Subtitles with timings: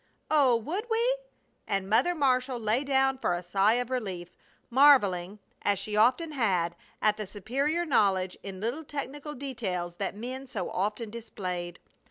[0.31, 0.55] "Oh!
[0.55, 1.17] Would we?"
[1.67, 4.31] and Mother Marshall lay down with a sigh of relief,
[4.71, 10.47] marveling, as she often had, at the superior knowledge in little technical details that men
[10.47, 11.77] so often displayed.